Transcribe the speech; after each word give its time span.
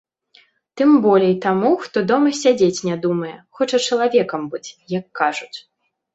Тым 0.79 0.93
болей 1.05 1.35
таму, 1.45 1.69
хто 1.83 2.03
дома 2.13 2.31
сядзець 2.41 2.83
не 2.89 2.95
думае, 3.05 3.35
хоча 3.61 3.83
чалавекам 3.87 4.41
быць, 4.57 4.69
як 4.99 5.05
кажуць. 5.23 5.55